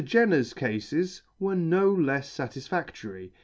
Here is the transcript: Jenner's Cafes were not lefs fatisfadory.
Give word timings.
Jenner's 0.03 0.55
Cafes 0.55 1.21
were 1.39 1.53
not 1.55 1.99
lefs 1.99 2.35
fatisfadory. 2.35 3.31